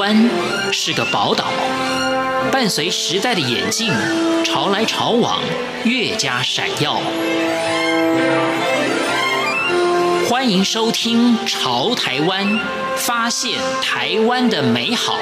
[0.00, 0.16] 湾
[0.72, 1.44] 是个宝岛，
[2.50, 3.92] 伴随时代的演进，
[4.42, 5.42] 潮来潮往，
[5.84, 7.02] 越加闪耀。
[10.26, 12.50] 欢迎收听《潮台湾》，
[12.96, 15.18] 发现台湾的美好。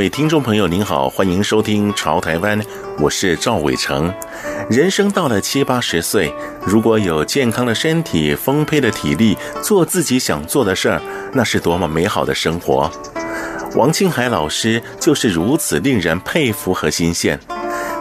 [0.00, 2.58] 各位听众朋友，您好，欢迎收听《潮台湾》，
[2.98, 4.10] 我是赵伟成。
[4.70, 6.32] 人生到了七八十岁，
[6.64, 11.02] 如果有健康的身体、丰沛的体力，做自己想做的事儿，
[11.34, 12.90] 那是多么美好的生活。
[13.76, 17.38] 王庆海老师就是如此令人佩服和钦羡。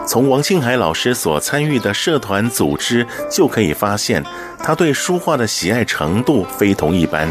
[0.07, 4.23] 从王庆海老师所参与的社团组织就可以发现，
[4.63, 7.29] 他对书画的喜爱程度非同一般。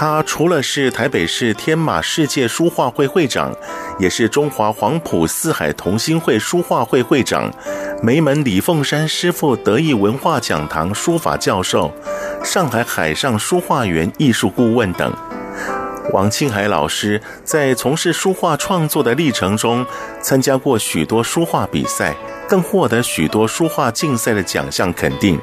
[0.00, 3.54] 他除了是台北市天马世界书画会会长，
[3.98, 7.52] 也是中华黄埔四海同心会书画会会长，
[8.02, 11.92] 梅门李凤山师傅得意文化讲堂书法教授，
[12.42, 15.12] 上海海上书画园艺术顾问等。
[16.14, 19.84] 王庆海老师在从事书画创作的历程中，
[20.22, 22.16] 参加过许多书画比赛，
[22.48, 25.38] 更获得许多书画竞赛的奖项肯定。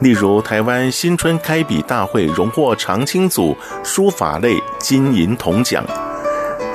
[0.00, 5.82] 例如，台湾新春开笔大会荣获长青组书法类金银铜奖；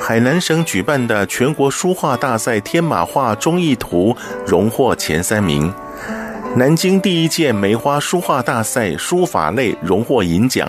[0.00, 5.68] 海南省举办的全国书画大赛天马画忠义图荣获前三名；
[6.56, 10.68] 南京第一届梅花书画大赛书法类荣获银奖。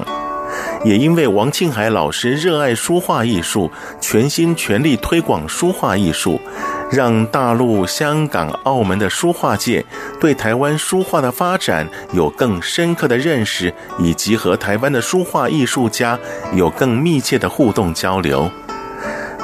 [0.84, 6.40] 也因为王庆海老师热爱书画艺术，全心全力推广书画艺术。
[6.89, 9.85] 让大陆、香港、澳门的书画界
[10.19, 16.17] 对台湾书画的发展有更深刻的认识，以及和台湾的书画艺术家
[16.53, 18.49] 有更密切的互动交流。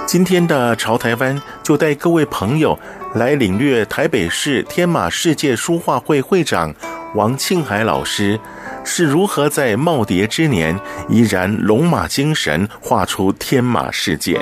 [0.06, 2.78] 今天的潮台湾就带各位朋友
[3.16, 6.74] 来领略台北市天马世界书画会会长
[7.16, 8.40] 王庆海老师
[8.84, 10.78] 是如何在耄耋之年
[11.08, 14.40] 依然龙马精神，画出天马世界。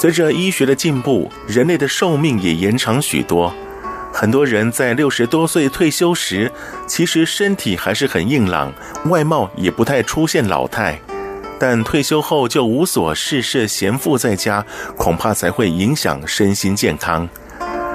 [0.00, 3.52] 随着医学的进步，人类的寿命也延长许多。
[4.10, 6.50] 很多人在六十多岁退休时，
[6.86, 8.72] 其实身体还是很硬朗，
[9.10, 10.98] 外貌也不太出现老态。
[11.58, 14.64] 但退休后就无所事事，闲赋在家，
[14.96, 17.28] 恐怕才会影响身心健康。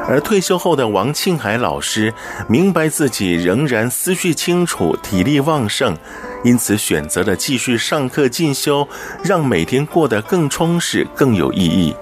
[0.08, 2.14] 而退休后的王庆海老师，
[2.48, 5.98] 明白自己仍然思绪清楚，体力旺盛。
[6.46, 8.88] 因此，选择了继续上课进修，
[9.24, 11.96] 让每天过得更充实、更有意义。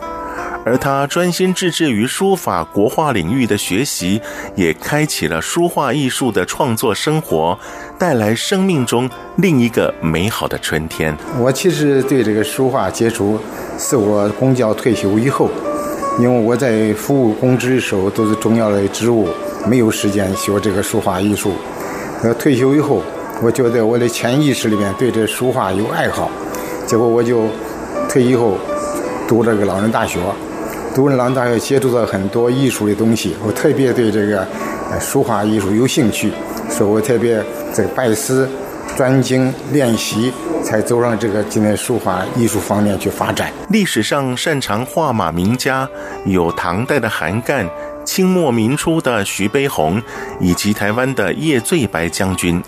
[0.65, 4.21] 而他专心致志于书法、国画领域的学习，
[4.53, 7.57] 也开启了书画艺术的创作生活，
[7.97, 11.15] 带来生命中另一个美好的春天。
[11.39, 13.39] 我其实对这个书画接触，
[13.79, 15.49] 是我公教退休以后，
[16.19, 19.29] 因为我在服务公职的时候都是重要的职务，
[19.65, 21.53] 没有时间学这个书画艺术。
[22.23, 23.01] 呃，退休以后。
[23.41, 26.29] 我觉得我的潜意识里面对这书画有爱好，
[26.85, 27.47] 结果我就
[28.07, 28.57] 退役后
[29.27, 30.19] 读这个老人大学，
[30.95, 34.47] 读了老人大学接触到很多艺术的东西，我特别对这个
[34.99, 36.31] 书画艺术有兴趣，
[36.69, 38.47] 所以我特别这个拜师、
[38.95, 40.31] 专精、练习，
[40.63, 43.51] 才走上这个今天书画艺术方面去发展。
[43.69, 45.89] 历史上擅长画马名家
[46.25, 47.67] 有唐代的韩干、
[48.05, 50.01] 清末民初的徐悲鸿，
[50.39, 52.63] 以及台湾的叶最白将军。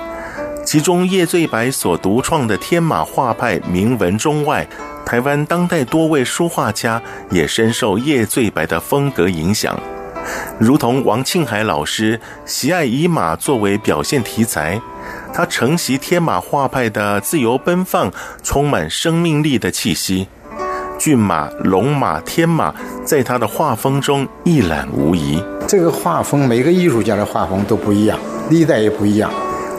[0.76, 4.68] 其中叶最白所独创的天马画派名闻中外，
[5.06, 9.80] 台湾当代多位书画家也深受叶最白的风格影响。
[10.60, 14.78] 如同王庆海老师喜爱以马作为表现题材，
[15.34, 18.12] 他承袭天马画派的自由奔放、
[18.44, 20.28] 充满生命力的气息。
[21.00, 22.76] 骏马、龙马、天马
[23.06, 25.42] 在他的画风中一览无遗。
[25.66, 28.20] 这个画风，每个艺术家的画风都不一样，
[28.50, 29.32] 历代也不一样。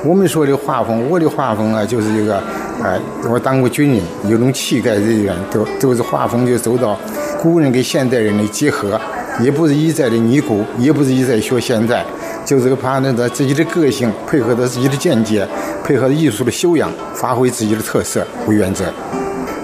[0.06, 2.40] 我们说的画风，我的画风啊，就是一个，
[2.80, 2.96] 哎，
[3.28, 4.00] 我当过军人，
[4.30, 6.96] 有种气概人员，都都是画风就走到
[7.42, 9.00] 古人跟现代人的结合，
[9.40, 12.04] 也不是一再的拟古，也不是一再学现在，
[12.44, 15.44] 就是个把那个自己的个性配合着自己的见解，
[15.82, 18.84] 配合艺术的修养，发挥自己的特色为原则。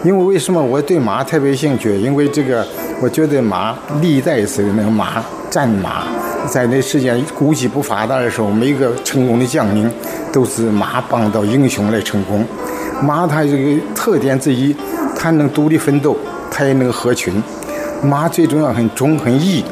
[0.02, 1.96] 因为为什么我对马特别兴趣？
[2.00, 2.66] 因为这个
[3.00, 6.06] 我觉得马历代是那个马战马，
[6.46, 9.90] 在那世界国际不发达的时候，每个成功的将领
[10.32, 12.44] 都是马帮到英雄来成功。
[13.02, 14.74] 马它这个特点之一，
[15.16, 16.16] 它能独立奋斗，
[16.50, 17.42] 它也能合群。
[18.02, 19.64] 马最重要很忠很义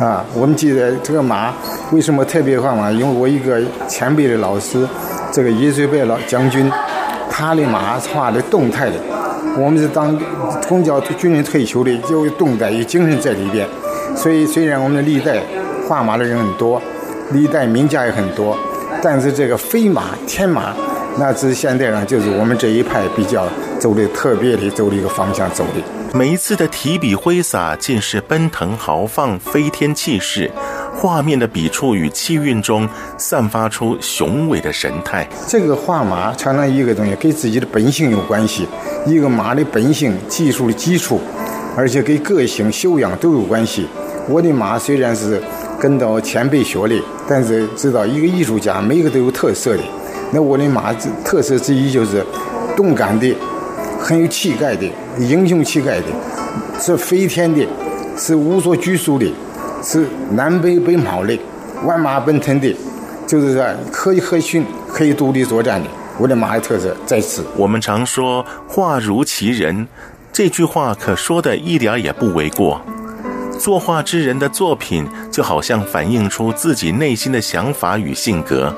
[0.00, 0.24] 啊！
[0.34, 1.52] 我们记得这个马
[1.92, 2.90] 为什么特别画马？
[2.90, 4.86] 因为我一个前辈的老师，
[5.30, 6.70] 这个一水白老将军，
[7.30, 8.94] 他的马画的动态的。
[9.56, 10.18] 我们是当
[10.68, 13.66] 公教军人退休的，有动态有精神在里边。
[14.16, 15.40] 所以虽然我们的历代
[15.88, 16.80] 画马的人很多，
[17.32, 18.56] 历代名家也很多，
[19.02, 20.74] 但是这个飞马天马，
[21.18, 23.46] 那是现在呢，就是我们这一派比较
[23.78, 25.82] 走的特别的走的一个方向走的。
[26.16, 30.50] 每一次的提笔挥洒，尽是奔腾豪放、飞天气势，
[30.94, 32.88] 画面的笔触与气韵中
[33.18, 35.28] 散发出雄伟的神态。
[35.48, 38.66] 这个画马常常一个东西跟自己的本性有关系，
[39.04, 41.20] 一个马的本性、技术的基础，
[41.76, 43.88] 而且跟个性、修养都有关系。
[44.28, 45.42] 我的马虽然是
[45.84, 46.98] 跟到前辈学的，
[47.28, 49.82] 但是知道一个艺术家每个都有特色的。
[50.32, 52.24] 那我的马特色之一就是
[52.74, 53.36] 动感的。
[54.00, 54.86] 很有气概的，
[55.18, 56.06] 英雄气概的，
[56.80, 57.66] 是飞天的，
[58.16, 59.30] 是无所拘束的，
[59.82, 61.38] 是南北奔跑的，
[61.84, 62.74] 万马奔腾的，
[63.26, 65.88] 就是说可以合群，可以独立作战的。
[66.18, 67.44] 我的马的特色在此。
[67.58, 69.86] 我们常说“话如其人”，
[70.32, 72.80] 这句话可说的一点也不为过。
[73.58, 78.74] 作画之人的作品，就好像反映出自己内心的想法与性格。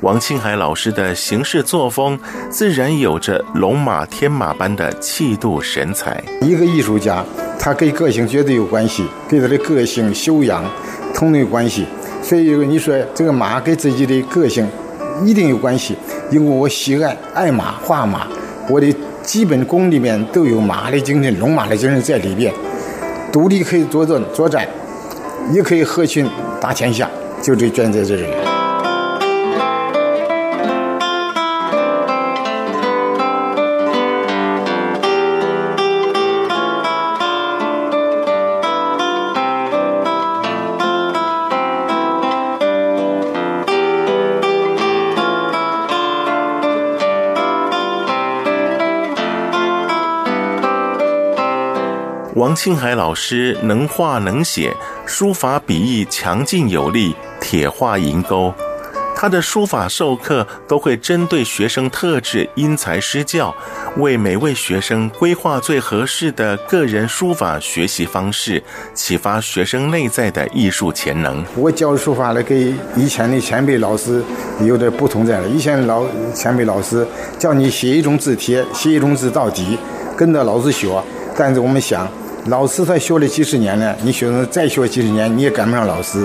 [0.00, 6.22] 王庆海老师的行事作风，自然有着龙马天马般的气度神采。
[6.40, 7.22] 一个艺术家，
[7.58, 10.64] 他跟个性绝对有关系，跟他的个性修养
[11.14, 11.84] 同等关系。
[12.22, 14.66] 所以你说这个马跟自己的个性
[15.22, 15.94] 一定有关系，
[16.30, 18.26] 因为我喜爱爱马画马，
[18.70, 18.90] 我的
[19.22, 22.50] 基本功里面都有马的精神、龙马的精神在里边。
[23.32, 24.66] 独立可以作战作战，
[25.52, 26.28] 也可以合群
[26.60, 27.08] 打天下，
[27.40, 28.49] 就这卷在这里。
[52.36, 54.72] 王庆海老师能画能写，
[55.04, 58.54] 书法笔意强劲有力，铁画银钩。
[59.16, 63.52] 他的书法授课都会针对学生特质因材施教，
[63.96, 68.62] 为每位学生规划最合适的个人书法学习方式，
[68.94, 71.44] 启发学生内在的艺术潜能。
[71.56, 74.22] 我教书法呢跟以前的前辈老师
[74.60, 75.48] 有点不同在了。
[75.48, 77.04] 以前老前辈老师
[77.36, 79.76] 叫你写一种字帖，写一种字到底，
[80.16, 80.88] 跟着老师学。
[81.36, 82.08] 但是我们想。
[82.46, 86.24] 老师他学了几十年了，你学生再学几十年，你也赶不上老师。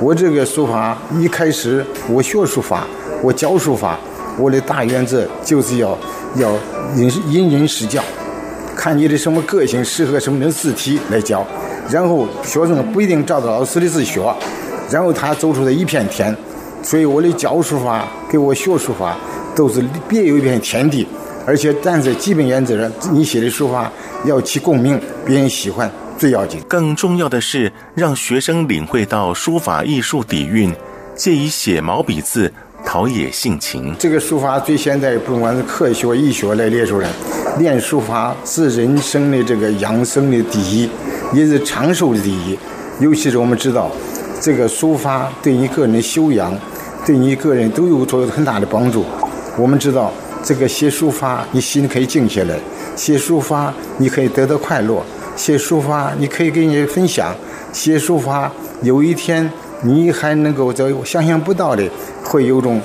[0.00, 2.86] 我这个书法一开始我学书法，
[3.20, 3.98] 我教书法，
[4.38, 5.98] 我的大原则就是要
[6.36, 6.52] 要
[6.94, 8.00] 因因人施教，
[8.76, 11.44] 看你的什么个性适合什么的字体来教。
[11.90, 14.22] 然后学生不一定照着老师的字学，
[14.90, 16.34] 然后他走出了一片天。
[16.82, 19.16] 所以我的教书法给我学书法
[19.56, 21.06] 都是别有一片天地。
[21.46, 23.90] 而且，站在基本原则上，你写的书法
[24.24, 25.88] 要起共鸣，别人喜欢
[26.18, 26.60] 最要紧。
[26.66, 30.74] 更重要的是，让学生领会到书法艺术底蕴，
[31.14, 32.52] 借以写毛笔字
[32.84, 33.94] 陶冶性情。
[33.96, 37.08] 这个书法最现在，不管是科学、医学来列出来，
[37.60, 40.90] 练书法是人生的这个养生的第一，
[41.32, 42.58] 也是长寿的第一。
[42.98, 43.88] 尤其是我们知道，
[44.40, 46.52] 这个书法对你个人的修养，
[47.06, 49.04] 对你个人都有做很大的帮助。
[49.56, 50.12] 我们知道。
[50.46, 52.54] 这个写书法，你心可以静下来；
[52.94, 55.02] 写书法，你可以得到快乐；
[55.34, 57.34] 写书法，你可以跟人分享；
[57.72, 59.50] 写书法，有一天
[59.82, 61.82] 你还能够在想象不到的，
[62.22, 62.80] 会有种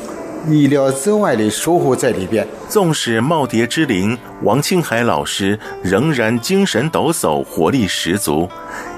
[0.49, 2.47] 意料之外的收获在里边。
[2.67, 8.49] 纵使耄耋之龄，王庆海老师仍然精神抖擞，活力十足，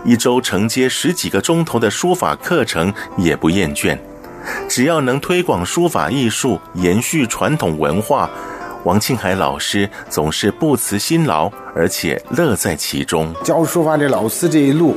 [0.06, 3.98] 一周承接十几个钟头的书法课程也不厌倦。
[4.68, 8.30] 只要能推广书法艺术，延续传统文化。
[8.84, 13.34] 王庆海老师总是不辞辛劳，而且乐在其中。
[13.42, 14.96] 教书法的老师这一路，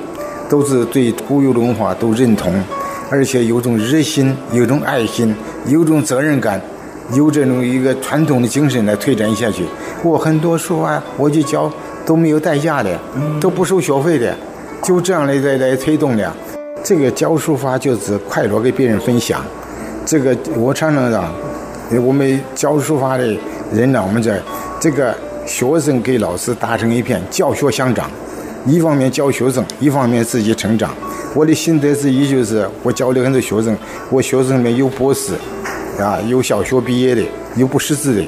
[0.49, 2.53] 都是对固有文化都认同，
[3.09, 5.33] 而且有种热心，有种爱心，
[5.67, 6.61] 有种责任感，
[7.13, 9.65] 有这种一个传统的精神来推展下去。
[10.03, 11.73] 我很多书法，我就教
[12.05, 12.99] 都没有代价的，
[13.41, 14.37] 都不收学费的，
[14.83, 16.33] 就这样来来来推动的。
[16.87, 19.45] 这个教书法就是快乐，给别人分享。
[20.05, 21.35] 这个我常常讲，
[22.01, 23.37] 我们教书法的。
[23.73, 24.01] 人呢？
[24.01, 24.41] 我们在
[24.79, 25.13] 这个
[25.45, 28.09] 学生给老师打成一片，教学相长。
[28.65, 30.95] 一方面教学生，一方面自己成长。
[31.35, 33.77] 我的心得之一就是，我教了很多学生，
[34.09, 35.33] 我学生里面有博士，
[35.99, 37.23] 啊，有小学毕业的，
[37.57, 38.25] 有不识字的，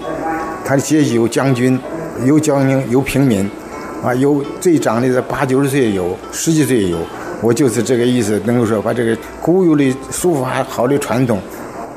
[0.64, 1.78] 他的阶级有将军，
[2.24, 3.48] 有将军，有平民，
[4.02, 6.98] 啊，有最长的八九十岁也有，十几岁也有。
[7.40, 11.40] 我就是这个意思，能够说把这个古有的书法好的传统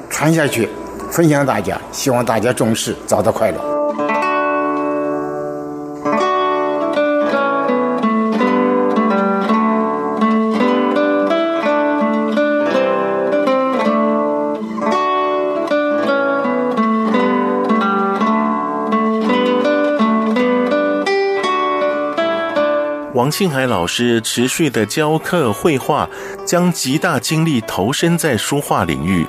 [0.09, 0.67] 传下去，
[1.09, 3.70] 分享大家，希望大家重视，找到快乐。
[23.31, 26.07] 庆海老师持续的教课绘画，
[26.45, 29.25] 将极大精力投身在书画领域。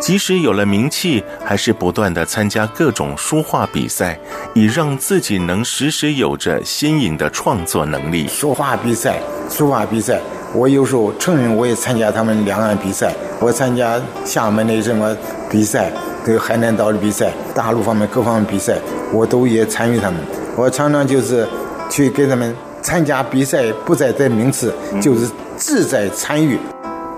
[0.00, 4.18] 即使有了名气，还是不断的参加各种书画比赛，
[4.54, 8.26] 以让自己能时时有着新颖的创作能力。
[8.26, 10.20] 书画比赛，书画比赛，
[10.52, 15.16] 我有时候承认我也参加他们两岸比赛，我参加厦门的什么
[15.48, 15.90] 比赛，
[16.24, 18.76] 对海南岛的比赛，大陆方面各方面比赛，
[19.12, 20.20] 我都也参与他们。
[20.56, 21.48] 我常常就是
[21.88, 22.54] 去给他们。
[22.86, 25.28] 参加比赛不在得名次，就是
[25.58, 26.56] 志在参与。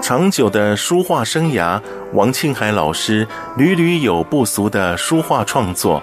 [0.00, 1.78] 长久的书画生涯，
[2.14, 6.02] 王庆海老师屡屡有不俗的书画创作，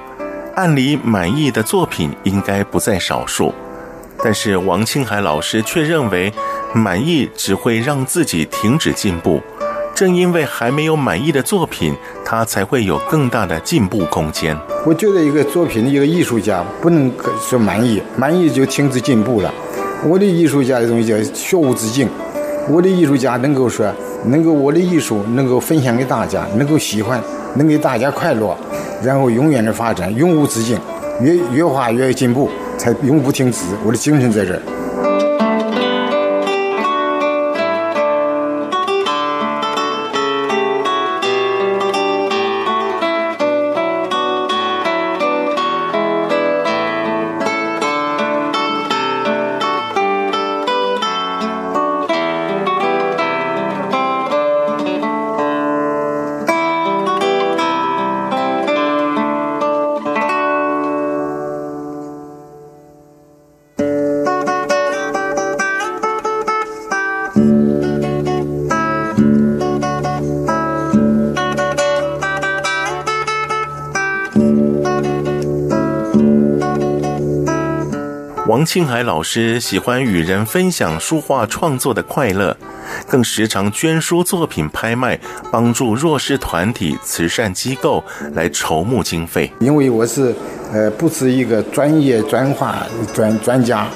[0.53, 3.51] 按理满意的作品应该不在少数。
[4.23, 6.31] 但是王庆海老师却认为，
[6.71, 9.41] 满意只会让自己停止进步。
[9.95, 14.55] 正因为还没有满意的作品，他才会有更大的进步空间。
[14.85, 17.09] 我觉得一个作品的，一个艺术家不能
[17.39, 19.53] 说满意，满意就停止进步了。
[20.05, 22.09] 我的艺术家的东西叫学无止境。
[22.69, 23.89] 我的艺术家能够说，
[24.25, 27.23] 能够我的艺术能够分享给大家，能够喜欢，
[27.55, 28.53] 能给大家快乐，
[29.01, 30.77] 然后永远的发展，永无止境，
[31.21, 33.59] 越越画越进步，才永不停止。
[33.85, 34.61] 我的精神在这儿。
[78.55, 82.55] 王庆海老师喜欢与人分享书画创作的快乐，
[83.05, 85.19] 更时常捐书作品拍卖，
[85.51, 89.51] 帮助弱势团体、慈善机构来筹募经费。
[89.59, 90.33] 因为我是
[90.71, 93.89] 呃不是一个专业专画专专家，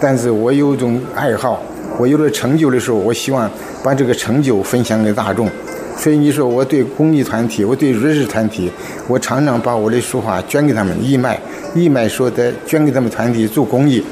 [0.00, 1.62] 但是我有一种爱好，
[1.98, 3.50] 我有了成就的时候，我希望
[3.82, 5.48] 把这个成就分享给大众。
[5.96, 8.70] 所以你说我对公益团体，我对弱势团体，
[9.08, 11.40] 我常常把我的书画捐给他们义卖。
[11.74, 14.02] 义卖说得捐给他们团体做公益。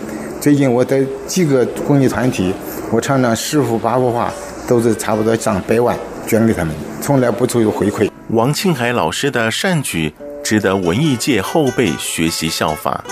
[0.41, 2.55] 最近我的几个公益团体，
[2.91, 4.33] 我常常十幅八幅画
[4.67, 8.11] 都是差不多上百万捐给他们，从来不求有回馈。
[8.31, 10.13] 王庆海老师的善举
[10.43, 13.05] 值得文艺界后辈学习效法。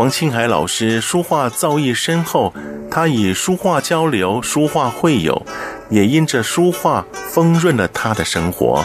[0.00, 2.54] 王庆海老师书画造诣深厚，
[2.90, 5.44] 他以书画交流、书画会友，
[5.90, 8.82] 也因着书画丰润了他的生活。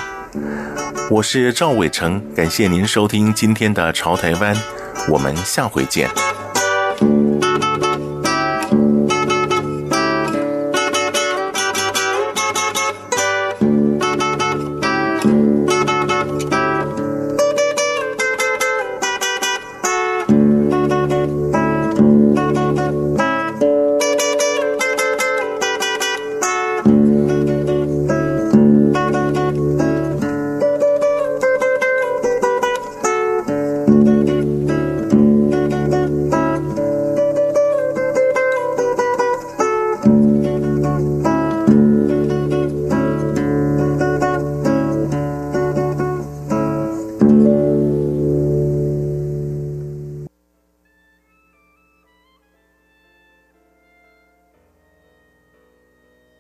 [1.10, 4.54] 我是赵伟成，感谢您收听今天的《潮台湾》，
[5.08, 6.10] 我们下回见。